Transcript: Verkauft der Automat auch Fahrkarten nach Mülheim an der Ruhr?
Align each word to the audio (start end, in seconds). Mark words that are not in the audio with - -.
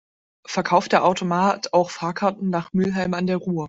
Verkauft 0.47 0.93
der 0.93 1.05
Automat 1.05 1.73
auch 1.75 1.91
Fahrkarten 1.91 2.49
nach 2.49 2.73
Mülheim 2.73 3.13
an 3.13 3.27
der 3.27 3.37
Ruhr? 3.37 3.59